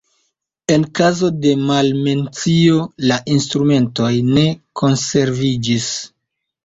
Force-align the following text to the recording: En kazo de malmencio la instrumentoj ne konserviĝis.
En 0.75 0.85
kazo 0.99 1.27
de 1.43 1.51
malmencio 1.67 2.79
la 3.11 3.19
instrumentoj 3.37 4.11
ne 4.31 4.47
konserviĝis. 4.83 5.87